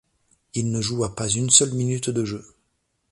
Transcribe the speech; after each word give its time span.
Il 0.55 0.71
ne 0.71 0.81
joua 0.81 1.13
pas 1.13 1.27
une 1.29 1.51
seule 1.51 1.75
minute 1.75 2.09
de 2.09 2.25
jeu. 2.25 2.43